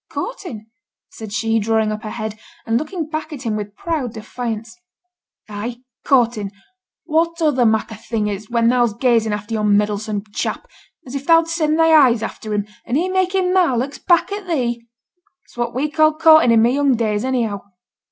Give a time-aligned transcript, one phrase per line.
[0.09, 0.65] 'Courting?'
[1.11, 4.75] said she, drawing up her head, and looking back at him with proud defiance.
[5.47, 6.49] 'Ay, courtin'!
[7.05, 10.67] what other mak' o' thing is't when thou's gazin' after yon meddlesome chap,
[11.05, 14.87] as if thou'd send thy eyes after him, and he making marlocks back at thee?
[15.43, 17.61] It's what we ca'ed courtin' i' my young days anyhow.